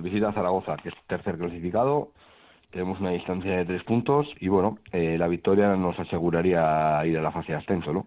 [0.00, 2.08] nos visita Zaragoza, que es tercer clasificado.
[2.70, 7.22] Tenemos una distancia de tres puntos y bueno, eh, la victoria nos aseguraría ir a
[7.22, 8.06] la fase de ascenso, ¿no?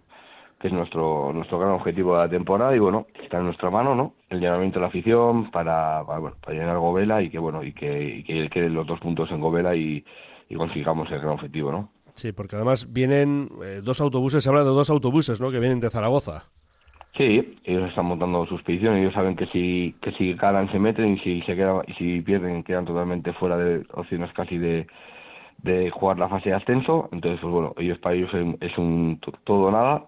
[0.60, 3.94] Que es nuestro nuestro gran objetivo de la temporada y bueno, está en nuestra mano,
[3.94, 4.14] ¿no?
[4.30, 7.74] El llamamiento de la afición para, para, bueno, para llenar Govela y que bueno, y
[7.74, 10.04] que, que queden los dos puntos en Govela y,
[10.50, 11.90] y consigamos el gran objetivo, ¿no?
[12.16, 15.52] Sí, porque además vienen eh, dos autobuses, se habla de dos autobuses, ¿no?
[15.52, 16.46] Que vienen de Zaragoza.
[17.16, 21.14] Sí, ellos están montando sus peticiones, ellos saben que si que si ganan se meten
[21.14, 24.88] y si se quedan y si pierden quedan totalmente fuera de opciones casi de,
[25.60, 29.70] de jugar la fase de ascenso, entonces pues bueno, ellos para ellos es un todo
[29.70, 30.06] nada.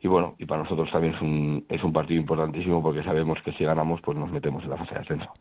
[0.00, 3.52] Y bueno, y para nosotros también es un es un partido importantísimo porque sabemos que
[3.52, 5.32] si ganamos pues nos metemos en la fase de ascenso.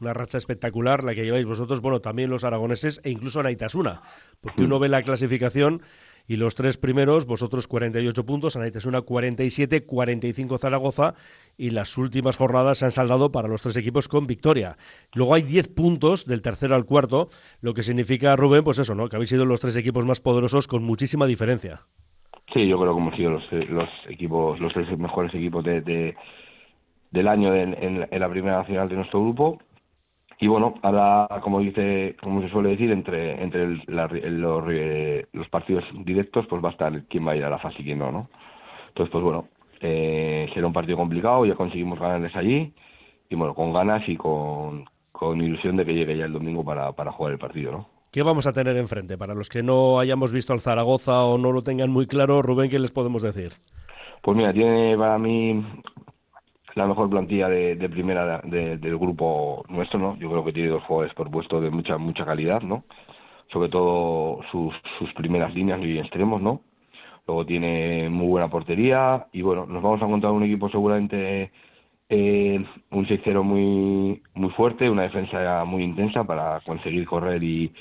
[0.00, 4.00] Una racha espectacular la que lleváis vosotros, bueno, también los aragoneses e incluso Anaitasuna,
[4.40, 5.82] porque uno ve la clasificación
[6.30, 11.14] y los tres primeros, vosotros 48 puntos, Anaitasuna 47, 45 Zaragoza
[11.58, 14.76] y las últimas jornadas se han saldado para los tres equipos con victoria.
[15.12, 17.30] Luego hay 10 puntos del tercero al cuarto,
[17.62, 19.08] lo que significa, Rubén, pues eso, ¿no?
[19.08, 21.80] Que habéis sido los tres equipos más poderosos con muchísima diferencia.
[22.54, 26.14] Sí, yo creo que hemos sido los, los equipos, los tres mejores equipos de,
[27.10, 27.74] del año en,
[28.08, 29.58] en la primera nacional de nuestro grupo
[30.40, 34.64] y bueno, ahora, como dice, como se suele decir, entre entre los,
[35.32, 37.84] los, partidos directos, pues va a estar quién va a ir a la fase y
[37.84, 38.30] quién no, ¿no?
[38.88, 39.48] Entonces, pues bueno,
[39.80, 42.72] eh, será un partido complicado, ya conseguimos ganarles allí,
[43.28, 46.90] y bueno, con ganas y con, con ilusión de que llegue ya el domingo para,
[46.92, 47.88] para jugar el partido, ¿no?
[48.10, 49.18] ¿Qué vamos a tener enfrente?
[49.18, 52.70] Para los que no hayamos visto al Zaragoza o no lo tengan muy claro, Rubén,
[52.70, 53.52] ¿qué les podemos decir?
[54.22, 55.62] Pues mira, tiene para mí
[56.74, 60.16] la mejor plantilla de, primera del grupo nuestro, ¿no?
[60.16, 62.84] Yo creo que tiene dos jugadores por puesto de mucha mucha calidad, ¿no?
[63.52, 66.62] Sobre todo sus, sus primeras líneas y extremos, ¿no?
[67.26, 71.50] Luego tiene muy buena portería y bueno, nos vamos a encontrar un equipo seguramente
[72.08, 77.72] eh, un 6-0 muy muy fuerte, una defensa muy intensa para conseguir correr y,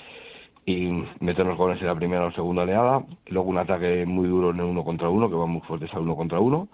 [0.65, 3.03] y meternos goles en la primera o segunda oleada.
[3.27, 6.01] Luego un ataque muy duro en el uno contra uno, que va muy fuertes al
[6.01, 6.69] uno contra uno.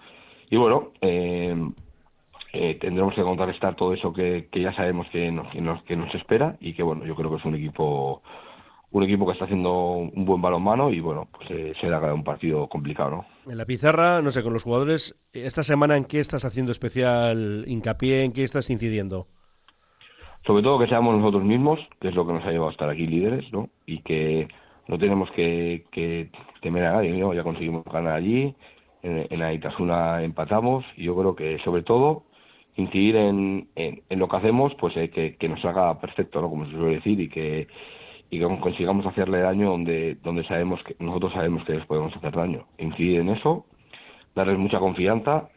[0.50, 1.54] Y bueno, eh,
[2.58, 5.52] eh, tendremos que contrarrestar todo eso que, ya sabemos que nos,
[5.82, 8.22] que nos, espera y que bueno yo creo que es un equipo
[8.90, 12.66] un equipo que está haciendo un buen balonmano y bueno pues eh, será un partido
[12.68, 16.46] complicado no en la pizarra no sé con los jugadores esta semana en qué estás
[16.46, 19.26] haciendo especial hincapié en qué estás incidiendo
[20.46, 22.88] sobre todo que seamos nosotros mismos que es lo que nos ha llevado a estar
[22.88, 24.48] aquí líderes no y que
[24.88, 26.30] no tenemos que, que
[26.62, 27.34] temer a nadie ¿no?
[27.34, 28.54] ya conseguimos ganar allí
[29.02, 32.24] en, en Aitasuna empatamos y yo creo que sobre todo
[32.76, 36.50] incidir en, en, lo que hacemos, pues eh, que, que, nos haga perfecto, ¿no?
[36.50, 37.68] Como se suele decir, y que,
[38.30, 42.34] y que consigamos hacerle daño donde, donde sabemos que nosotros sabemos que les podemos hacer
[42.34, 42.66] daño.
[42.78, 43.66] Incidir en eso,
[44.34, 45.48] darles mucha confianza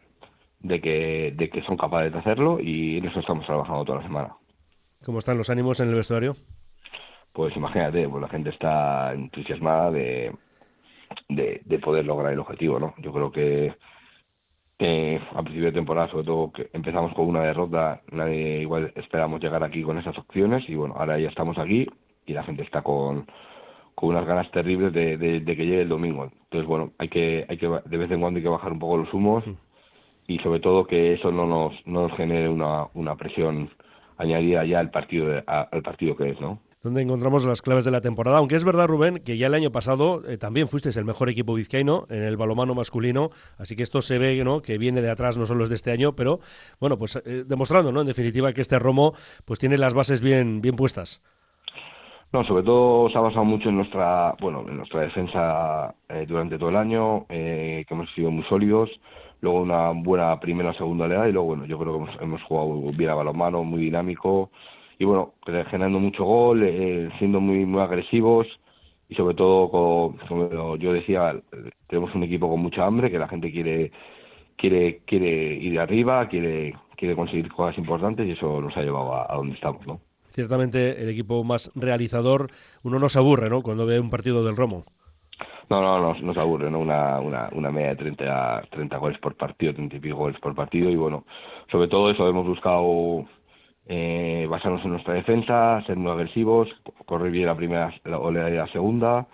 [0.62, 4.08] de que, de que son capaces de hacerlo y en eso estamos trabajando toda la
[4.08, 4.36] semana.
[5.04, 6.36] ¿Cómo están los ánimos en el vestuario?
[7.34, 10.34] Pues imagínate, pues la gente está entusiasmada de,
[11.30, 12.94] de, de poder lograr el objetivo, ¿no?
[12.98, 13.74] Yo creo que
[14.82, 19.42] eh, a principio de temporada, sobre todo que empezamos con una derrota, nadie igual esperamos
[19.42, 21.86] llegar aquí con esas opciones y bueno, ahora ya estamos aquí
[22.26, 23.28] y la gente está con,
[23.94, 26.32] con unas ganas terribles de, de, que llegue el domingo.
[26.44, 28.98] Entonces bueno, hay que, hay que de vez en cuando hay que bajar un poco
[28.98, 29.44] los humos
[30.28, 33.70] y sobre todo que eso no nos, no nos genere una, una presión
[34.18, 36.60] añadida ya al partido, al partido que es, ¿no?
[36.84, 38.38] Donde encontramos las claves de la temporada.
[38.38, 41.54] Aunque es verdad, Rubén, que ya el año pasado eh, también fuisteis el mejor equipo
[41.54, 44.62] vizcaíno en el balomano masculino, así que esto se ve ¿no?
[44.62, 46.40] que viene de atrás, no solo es de este año, pero
[46.80, 48.02] bueno, pues eh, demostrando, ¿no?
[48.02, 49.14] En definitiva, que este Romo
[49.46, 51.22] pues tiene las bases bien, bien puestas.
[52.32, 56.60] No, sobre todo se ha basado mucho en nuestra, bueno, en nuestra defensa eh, durante
[56.60, 58.90] todo el año, que hemos sido muy sólidos,
[59.42, 62.92] luego una buena primera segunda oleada y luego, bueno, yo creo que hemos, hemos jugado
[62.96, 64.52] bien a balonmano, muy dinámico,
[65.00, 68.48] y bueno, generando mucho gol, eh, siendo muy muy agresivos
[69.08, 71.36] y sobre todo, como, yo decía,
[71.88, 73.92] tenemos un equipo con mucha hambre, que la gente quiere
[74.58, 79.16] quiere quiere ir de arriba, quiere quiere conseguir cosas importantes y eso nos ha llevado
[79.16, 80.02] a, donde estamos, ¿no?
[80.32, 82.52] Ciertamente el equipo más realizador,
[82.84, 83.62] uno no se aburre, ¿no?
[83.62, 84.84] Cuando ve un partido del Romo.
[85.70, 86.80] No, no, no, no se aburre, ¿no?
[86.80, 90.54] Una, una, una media de 30, 30 goles por partido, 30 y pico goles por
[90.54, 91.26] partido y bueno,
[91.72, 93.26] sobre todo eso hemos buscado
[93.90, 96.70] eh, basarnos en nuestra defensa, ser muy agresivos,
[97.06, 99.28] correr bien la primera oleada y la segunda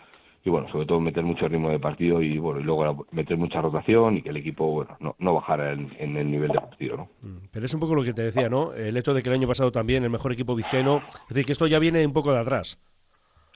[0.46, 3.60] y bueno, sobre todo meter mucho ritmo de partido y bueno, y luego meter mucha
[3.62, 7.10] rotación y que el equipo bueno, no, no bajara en, el nivel de partido, ¿no?
[7.24, 8.72] Mm, pero es un poco lo que te decía, ¿no?
[8.74, 11.52] El hecho de que el año pasado también el mejor equipo vizcaíno, es decir, que
[11.52, 12.80] esto ya viene un poco de atrás.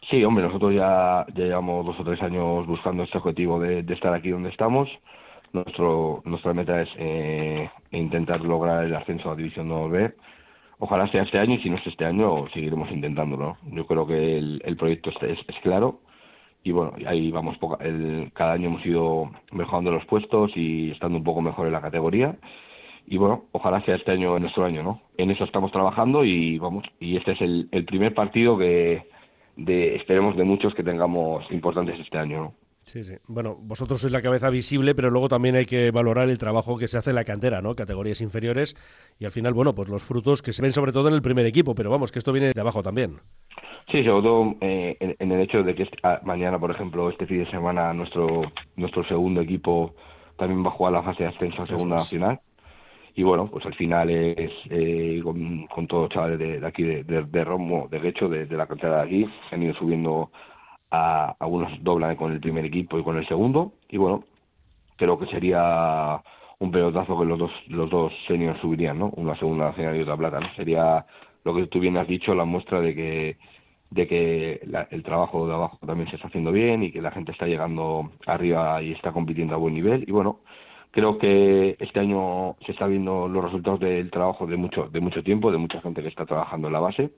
[0.09, 4.11] Sí, hombre, nosotros ya, ya llevamos dos o tres años buscando este objetivo de, estar
[4.13, 4.89] aquí donde estamos.
[5.53, 10.13] Nuestro, nuestra meta es eh, intentar lograr el ascenso a División 9B
[10.79, 13.57] ojalá sea este año y si no es este año seguiremos intentándolo.
[13.71, 15.99] Yo creo que el, proyecto es, claro
[16.63, 21.23] y bueno, ahí vamos, el, cada año hemos ido mejorando los puestos y estando un
[21.23, 22.35] poco mejor en la categoría
[23.07, 25.01] y bueno, ojalá sea este año nuestro año, ¿no?
[25.17, 29.07] En eso estamos trabajando y vamos, y este es el, el primer partido que
[29.55, 32.53] de, esperemos de muchos que tengamos importantes este año, ¿no?
[32.83, 33.13] Sí, sí.
[33.27, 36.87] Bueno, vosotros sois la cabeza visible, pero luego también hay que valorar el trabajo que
[36.87, 37.75] se hace en la cantera, ¿no?
[37.75, 38.75] Categorías inferiores
[39.19, 41.45] y al final, bueno, pues los frutos que se ven sobre todo en el primer
[41.45, 43.17] equipo, pero vamos, que esto viene de abajo también.
[43.91, 47.43] Sí, sobre todo eh, en, el hecho de que ah, mañana, por ejemplo, este fin
[47.43, 48.41] de semana, nuestro
[48.75, 49.95] nuestro segundo equipo
[50.37, 52.39] también va a jugar la fase de ascenso a Segunda Nacional.
[53.15, 57.03] Y bueno, pues al final es eh, con, con, todos los chavales de, aquí, de,
[57.03, 60.31] de, Romo, de hecho, de, de la cantera de aquí, han ido subiendo
[60.91, 63.73] a, algunos doblan con el primer equipo y con el segundo.
[63.89, 64.23] Y bueno
[64.99, 66.21] creo que sería
[66.59, 70.17] un pelotazo que los dos los dos seniors subirían no una segunda nacional y otra
[70.17, 70.53] plata ¿no?
[70.55, 71.05] sería
[71.45, 73.37] lo que tú bien has dicho la muestra de que
[73.89, 77.31] de que el trabajo de abajo también se está haciendo bien y que la gente
[77.31, 80.03] está llegando arriba y está compitiendo a buen nivel.
[80.07, 80.41] Y bueno
[80.91, 85.23] creo que este año se está viendo los resultados del trabajo de mucho de mucho
[85.23, 87.11] tiempo de mucha gente que está trabajando en la base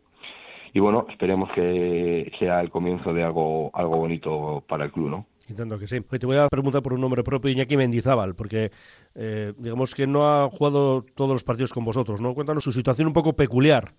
[0.73, 5.25] y bueno, esperemos que sea el comienzo de algo, algo bonito para el club, ¿no?
[5.49, 5.99] Intento que sí.
[6.01, 8.71] te voy a preguntar por un nombre propio, Iñaki Mendizábal, porque
[9.15, 12.33] eh, digamos que no ha jugado todos los partidos con vosotros, ¿no?
[12.33, 13.91] Cuéntanos su situación un poco peculiar.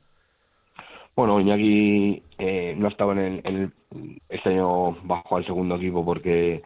[1.15, 6.03] Bueno, Iñaki eh, no estaba en el, en el, este año bajo al segundo equipo
[6.03, 6.63] porque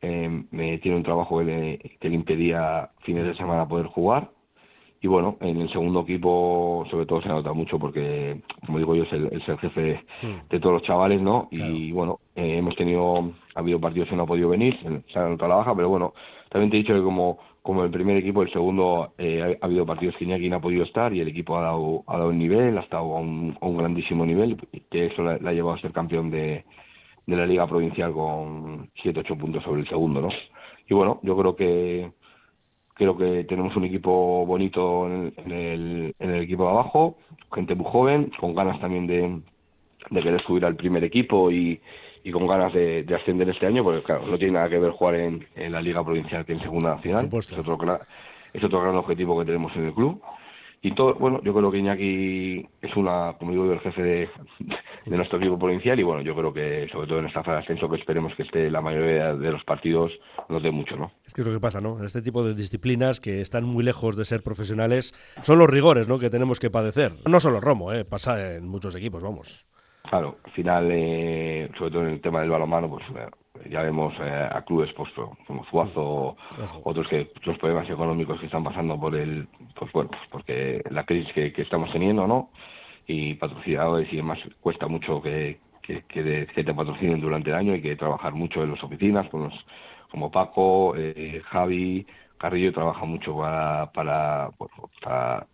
[0.00, 4.30] eh, me tiene un trabajo que le, que le impedía fines de semana poder jugar
[5.02, 9.04] y bueno, en el segundo equipo sobre todo se nota mucho porque, como digo yo,
[9.04, 10.48] es el, el jefe hmm.
[10.50, 11.48] de todos los chavales, ¿no?
[11.50, 14.78] Y bueno, eh, hemos tenido, ha habido partidos que no ha podido venir,
[15.10, 16.12] se ha notado la baja, pero bueno,
[16.50, 19.86] también te he dicho que como, como el primer equipo, el segundo, eh, ha, habido
[19.86, 22.38] partidos que Iñaki no ha podido estar y el equipo ha dado, ha dado un
[22.38, 24.58] nivel, ha estado a un, un grandísimo nivel,
[24.90, 26.64] que eso le, ha llevado a ser campeón de,
[27.26, 30.28] de la Liga Provincial con 7-8 puntos sobre el segundo, ¿no?
[30.86, 32.10] Y bueno, yo creo que
[33.00, 37.16] Creo que tenemos un equipo bonito en el, en el, equipo de abajo,
[37.50, 39.40] gente muy joven, con ganas también de,
[40.10, 41.80] de querer subir al primer equipo y,
[42.22, 45.14] y con ganas de, ascender este año, porque claro, no tiene nada que ver jugar
[45.14, 47.30] en, en la Liga Provincial que en Segunda Nacional.
[47.32, 47.78] Es otro,
[48.52, 50.20] es otro gran objetivo que tenemos en el club.
[50.82, 54.28] Y todo, bueno, yo creo que Iñaki es una, como digo, el jefe de,
[55.04, 57.58] de, nuestro equipo provincial y bueno, yo creo que sobre todo en esta fase de
[57.58, 60.12] ascenso que esperemos que esté la mayoría de los partidos
[60.48, 61.12] nos dé mucho, ¿no?
[61.26, 61.98] Es que es lo que pasa, ¿no?
[61.98, 66.08] En este tipo de disciplinas que están muy lejos de ser profesionales, son los rigores,
[66.08, 66.18] ¿no?
[66.18, 67.12] Que tenemos que padecer.
[67.28, 68.04] No solo Romo, ¿eh?
[68.04, 69.66] Pasa en muchos equipos, vamos.
[70.08, 73.04] Claro, al final, eh, sobre todo en el tema del balonmano, pues
[73.68, 75.10] ya vemos eh, a clubes pues,
[75.46, 76.36] como Suazo,
[76.84, 79.46] otros que los problemas económicos que están pasando por el,
[79.78, 82.50] pues bueno, pues porque la crisis que, estamos teniendo, ¿no?
[83.12, 87.82] Y patrocinadores y demás cuesta mucho que, que, que, te patrocinen durante el año, hay
[87.82, 89.54] que trabajar mucho en las oficinas, con los,
[90.12, 92.06] como Paco, eh, Javi,
[92.38, 94.50] Carrillo trabaja mucho para, para,
[95.02, 95.48] para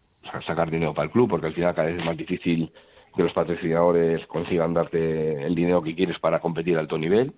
[0.46, 2.70] sacar dinero para el club, porque al final cada vez es más difícil
[3.16, 7.32] que los patrocinadores consigan darte el dinero que quieres para competir a alto nivel.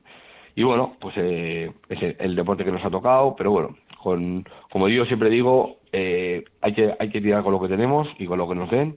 [0.56, 4.88] Y bueno, pues eh, es el, deporte que nos ha tocado, pero bueno, con, como
[4.88, 8.38] yo siempre digo, eh, hay que hay que tirar con lo que tenemos y con
[8.38, 8.96] lo que nos den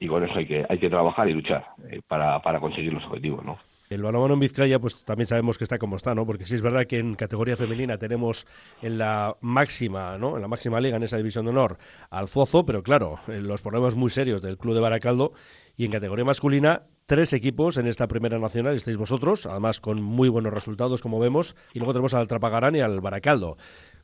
[0.00, 3.04] y con eso hay que hay que trabajar y luchar eh, para, para conseguir los
[3.04, 3.58] objetivos, ¿no?
[3.92, 6.24] El balonmano en Vizcaya, pues también sabemos que está como está, ¿no?
[6.24, 8.46] Porque sí es verdad que en categoría femenina tenemos
[8.80, 10.36] en la máxima, ¿no?
[10.36, 11.76] En la máxima liga, en esa división de honor,
[12.08, 15.34] al Zozo, pero claro, los problemas muy serios del club de Baracaldo.
[15.76, 20.30] Y en categoría masculina tres equipos en esta primera nacional, estáis vosotros, además con muy
[20.30, 23.58] buenos resultados, como vemos, y luego tenemos al Trapagarán y al Baracaldo.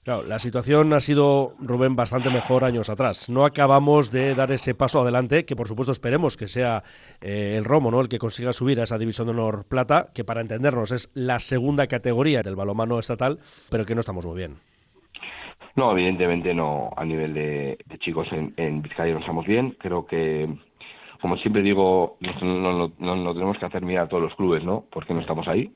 [0.05, 3.29] Claro, la situación ha sido, Rubén, bastante mejor años atrás.
[3.29, 6.83] No acabamos de dar ese paso adelante, que por supuesto esperemos que sea
[7.21, 8.01] eh, el Romo, ¿no?
[8.01, 11.41] El que consiga subir a esa división de honor plata, que para entendernos es la
[11.41, 13.39] segunda categoría del balomano estatal,
[13.71, 14.57] pero que no estamos muy bien.
[15.77, 16.91] No, evidentemente no.
[16.97, 19.77] A nivel de, chicos en, en Vizcaya no estamos bien.
[19.79, 20.49] Creo que
[21.21, 24.85] como siempre digo, no, no, tenemos que hacer mirar a todos los clubes, ¿no?
[24.91, 25.73] Porque no estamos ahí.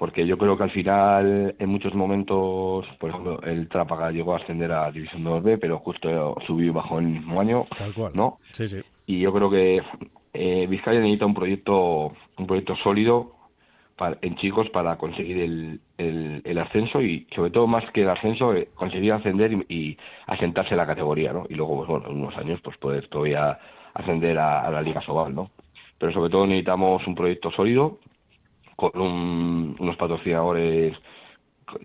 [0.00, 4.38] Porque yo creo que al final, en muchos momentos, por ejemplo, el Trápaga llegó a
[4.38, 8.12] ascender a División 2B, pero justo subió y bajó el mismo año, Tal cual.
[8.14, 8.38] ¿no?
[8.52, 8.80] Sí, sí.
[9.04, 9.82] Y yo creo que
[10.32, 13.34] eh, Vizcaya necesita un proyecto, un proyecto sólido
[13.94, 18.54] para, en chicos para conseguir el, el, ascenso y sobre todo más que el ascenso
[18.54, 22.36] eh, conseguir ascender y, asentarse en la categoría no y luego pues bueno en unos
[22.38, 23.58] años pues poder todavía
[23.92, 25.50] ascender a, la Liga Sobal, ¿no?
[25.98, 27.98] Pero sobre todo necesitamos un proyecto sólido,
[28.80, 30.96] con unos patrocinadores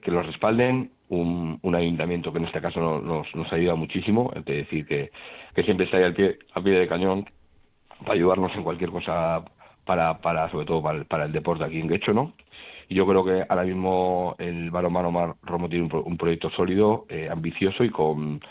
[0.02, 4.86] que los respalden, un, ayuntamiento que en este caso nos, nos ayuda muchísimo, es decir,
[4.88, 5.12] que,
[5.54, 7.26] que siempre está ahí al pie, al pie del cañón
[8.08, 9.44] ayudarnos en cualquier cosa
[9.86, 12.34] para, para sobre todo para el, deporte aquí en Guecho, ¿no?
[12.88, 17.84] Y yo creo que ahora mismo el balonmano Romo tiene un, proyecto sólido, eh, ambicioso
[17.84, 18.42] y con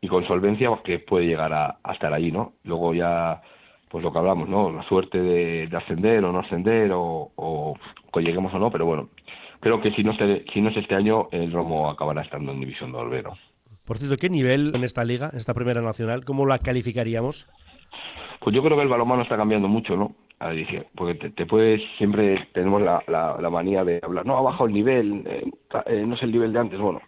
[0.00, 2.54] y con solvencia que puede llegar a, estar allí, ¿no?
[2.64, 3.40] Luego ya
[3.92, 4.72] pues lo que hablamos, ¿no?
[4.72, 7.74] La suerte de, ascender o no ascender o, o
[8.10, 9.10] que lleguemos o no, pero bueno,
[9.60, 12.90] creo que si no, si no es este año, el Romo acabará estando en División
[12.90, 13.34] de Olvero.
[13.84, 16.24] Por cierto, ¿qué nivel en esta liga, en esta primera nacional?
[16.24, 17.50] ¿Cómo la calificaríamos?
[18.40, 20.14] Pues yo creo que el balonmano está cambiando mucho, ¿no?
[20.96, 25.22] porque te, puedes, siempre tenemos la, la, manía de hablar, no, ha bajado el nivel,
[25.24, 25.44] eh,
[25.86, 27.00] eh, no es el nivel de antes, bueno.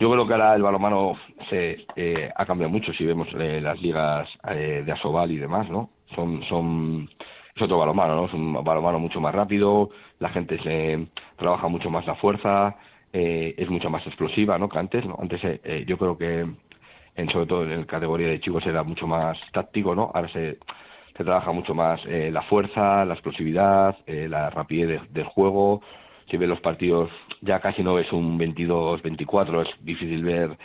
[0.00, 1.14] Yo creo que ahora el balonmano
[1.50, 5.90] se eh, ha cambiado mucho si vemos las ligas de Asobal y demás, ¿no?
[6.14, 7.08] Son, son,
[7.54, 8.26] es otro balonmano, ¿no?
[8.26, 12.76] Es un balonmano mucho más rápido, la gente se trabaja mucho más la fuerza,
[13.12, 14.68] es mucho más explosiva, ¿no?
[14.68, 15.16] Que antes, ¿no?
[15.20, 15.40] Antes
[15.86, 16.46] yo creo que
[17.16, 20.10] en, sobre todo en la categoría de chicos era mucho más táctico, ¿no?
[20.14, 20.58] Ahora se
[21.18, 25.82] se trabaja mucho más eh, la fuerza, la explosividad, eh, la rapidez del juego.
[26.30, 27.10] Si ves los partidos,
[27.40, 30.56] ya casi no ves un 22-24, es difícil ver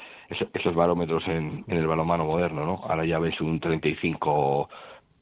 [0.54, 2.82] esos barómetros en, el balonmano moderno, ¿no?
[2.88, 3.60] Ahora ya ves un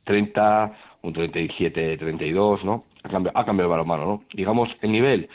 [0.05, 2.86] 35-30, un 37-32, ¿no?
[3.03, 4.24] Ha cambiado, ha cambiado el balonmano, ¿no?
[4.34, 5.29] Digamos, el nivel,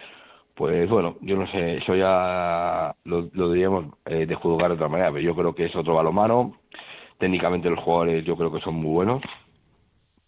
[0.55, 4.89] pues bueno, yo no sé, eso ya lo, lo diríamos eh, de jugar de otra
[4.89, 6.57] manera, pero yo creo que es otro balonmano.
[7.19, 9.23] Técnicamente los jugadores yo creo que son muy buenos,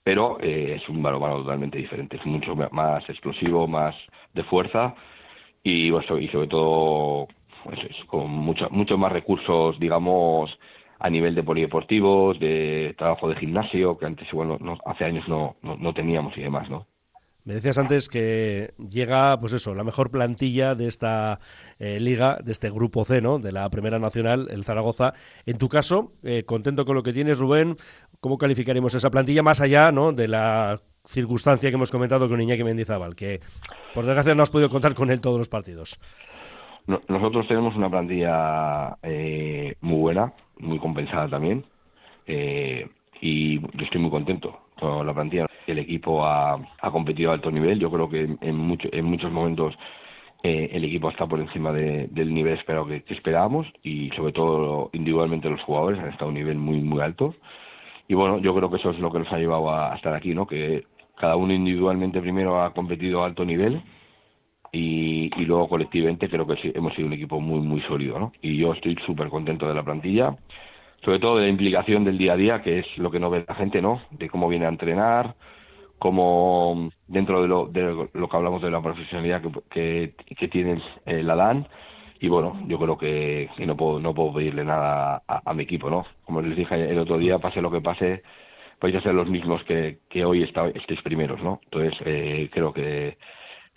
[0.04, 3.94] pero eh, es un balonmano totalmente diferente, es mucho más explosivo, más
[4.34, 4.94] de fuerza
[5.62, 7.28] y, y sobre todo
[7.64, 10.50] pues, con muchos más recursos, digamos,
[10.98, 15.94] a nivel de polideportivos, de trabajo de gimnasio, que antes, bueno, hace años no, no
[15.94, 16.86] teníamos y demás, ¿no?
[17.48, 21.40] Me decías antes que llega, pues eso, la mejor plantilla de esta
[21.78, 23.38] eh, liga, de este grupo C, ¿no?
[23.38, 25.14] De la Primera Nacional, el Zaragoza.
[25.46, 27.78] En tu caso, eh, contento con lo que tienes, Rubén.
[28.20, 30.12] ¿Cómo calificaremos esa plantilla más allá, ¿no?
[30.12, 33.40] De la circunstancia que hemos comentado con Iñaki Mendizábal, que
[33.94, 35.98] por desgracia no has podido contar con él todos los partidos.
[36.86, 41.64] nosotros tenemos una plantilla eh, muy buena, muy compensada también,
[42.26, 45.46] y yo estoy muy contento con la plantilla.
[45.66, 46.60] El equipo ha,
[46.92, 47.78] competido a alto nivel.
[47.78, 49.76] Yo creo que en, en muchos momentos
[50.42, 55.50] eh, el equipo está por encima del nivel esperado que, esperábamos y sobre todo individualmente
[55.50, 57.34] los jugadores han estado a un nivel muy muy alto.
[58.06, 60.34] Y bueno, yo creo que eso es lo que nos ha llevado a, estar aquí,
[60.34, 60.46] ¿no?
[60.46, 60.84] Que
[61.16, 63.82] cada uno individualmente primero ha competido a alto nivel
[64.72, 68.32] y, luego colectivamente creo que hemos sido un equipo muy muy sólido, ¿no?
[68.42, 70.36] Y yo estoy súper contento de la plantilla
[71.04, 73.44] sobre todo de la implicación del día a día, que es lo que no ve
[73.46, 74.02] la gente, ¿no?
[74.10, 75.34] De cómo viene a entrenar,
[75.98, 81.22] cómo dentro de lo, de lo que hablamos de la profesionalidad que, que, tiene eh,
[81.22, 81.66] la DAN.
[82.20, 86.04] Y bueno, yo creo que, no, puedo, no puedo pedirle nada a, mi equipo, ¿no?
[86.24, 88.22] Como les dije el otro día, pase lo que pase,
[88.80, 91.60] vais a ser los mismos que, que hoy está, estéis primeros, ¿no?
[91.64, 93.18] Entonces, eh, creo que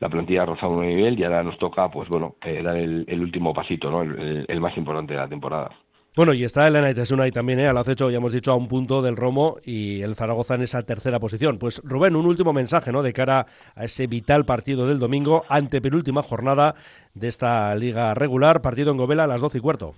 [0.02, 3.22] la plantilla ha rozado un nivel y ahora nos toca, pues bueno, eh, dar el,
[3.22, 4.02] último pasito, ¿no?
[4.02, 5.70] el más importante de la temporada.
[6.14, 7.68] Bueno, y está el Enaitasuna ahí también, ¿eh?
[7.68, 10.84] al acecho, ya hemos dicho, a un punto del Romo y el Zaragoza en esa
[10.84, 11.58] tercera posición.
[11.60, 13.02] Pues Rubén, un último mensaje, ¿no?
[13.02, 16.76] De cara a ese vital partido del domingo, ante penúltima jornada
[17.14, 19.94] de esta liga regular, partido en Govela a las doce y cuarto.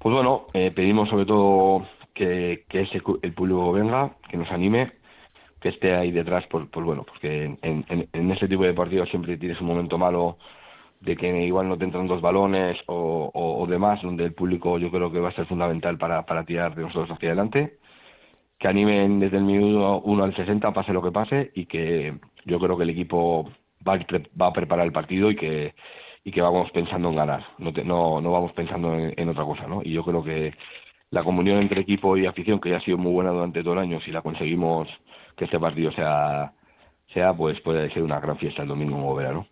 [0.00, 4.92] Pues bueno, eh, pedimos sobre todo que, ese, el público venga, que nos anime,
[5.60, 9.08] que esté ahí detrás, pues, pues bueno, porque en, en, en este tipo de partidos
[9.08, 10.38] siempre tienes un momento malo
[11.00, 15.12] de que igual no te entran dos balones o, demás, donde el público yo creo
[15.12, 17.78] que va a ser fundamental para, para tirar de nosotros hacia adelante.
[18.58, 22.58] Que animen desde el minuto 1 al 60, pase lo que pase, y que yo
[22.58, 23.50] creo que el equipo
[23.86, 23.98] va
[24.40, 25.74] va a preparar el partido y que,
[26.24, 29.66] y que vamos pensando en ganar, no, no, no vamos pensando en, otra cosa.
[29.68, 29.80] ¿no?
[29.84, 30.54] Y yo creo que
[31.10, 33.80] la comunión entre equipo y afición, que ya ha sido muy buena durante todo el
[33.80, 34.88] año, si la conseguimos
[35.38, 36.52] que este partido sea,
[37.14, 39.46] sea pues puede ser una gran fiesta el domingo en Gobera, ¿no?